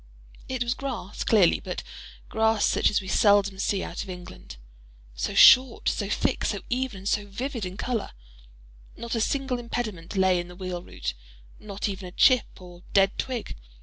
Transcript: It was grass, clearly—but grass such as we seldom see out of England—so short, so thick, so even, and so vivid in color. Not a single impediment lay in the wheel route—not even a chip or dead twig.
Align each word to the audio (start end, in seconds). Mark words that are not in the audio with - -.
It 0.49 0.63
was 0.63 0.73
grass, 0.73 1.23
clearly—but 1.23 1.83
grass 2.27 2.65
such 2.65 2.89
as 2.89 3.01
we 3.01 3.07
seldom 3.07 3.59
see 3.59 3.83
out 3.83 4.01
of 4.01 4.09
England—so 4.09 5.35
short, 5.35 5.87
so 5.89 6.09
thick, 6.09 6.43
so 6.43 6.61
even, 6.71 6.97
and 7.01 7.07
so 7.07 7.27
vivid 7.27 7.67
in 7.67 7.77
color. 7.77 8.09
Not 8.97 9.13
a 9.13 9.21
single 9.21 9.59
impediment 9.59 10.15
lay 10.17 10.39
in 10.39 10.47
the 10.47 10.55
wheel 10.55 10.81
route—not 10.81 11.87
even 11.87 12.07
a 12.07 12.11
chip 12.11 12.59
or 12.59 12.81
dead 12.93 13.15
twig. 13.19 13.55